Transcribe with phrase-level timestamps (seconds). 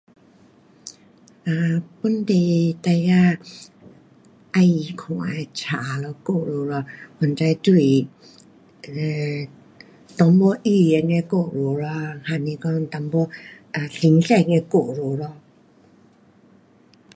[1.45, 6.85] um 本地孩儿喜欢看的书咯，故事咯，
[7.19, 8.07] 反正都是
[8.87, 9.49] um
[10.17, 11.87] 动物寓言的故事咯，
[12.23, 12.45] 还是
[13.91, 15.37] 神仙一点的故事咯。